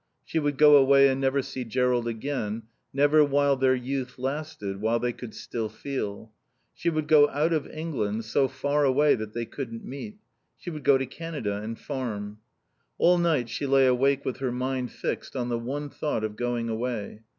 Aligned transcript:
She 0.25 0.39
would 0.39 0.57
go 0.57 0.77
away 0.77 1.09
and 1.09 1.21
never 1.21 1.43
see 1.43 1.63
Jerrold 1.63 2.07
again, 2.07 2.63
never 2.91 3.23
while 3.23 3.55
their 3.55 3.75
youth 3.75 4.17
lasted, 4.17 4.81
while 4.81 4.97
they 4.99 5.13
could 5.13 5.35
still 5.35 5.69
feel. 5.69 6.31
She 6.73 6.89
would 6.89 7.07
go 7.07 7.29
out 7.29 7.53
of 7.53 7.67
England, 7.67 8.25
so 8.25 8.47
far 8.47 8.83
away 8.83 9.13
that 9.13 9.33
they 9.33 9.45
couldn't 9.45 9.85
meet. 9.85 10.17
She 10.57 10.71
would 10.71 10.83
go 10.83 10.97
to 10.97 11.05
Canada 11.05 11.57
and 11.61 11.77
farm. 11.77 12.39
All 12.97 13.19
night 13.19 13.47
she 13.47 13.67
lay 13.67 13.85
awake 13.85 14.25
with 14.25 14.37
her 14.37 14.51
mind 14.51 14.91
fixed 14.91 15.35
on 15.35 15.49
the 15.49 15.59
one 15.59 15.87
thought 15.91 16.23
of 16.23 16.35
going 16.35 16.67
away. 16.67 17.21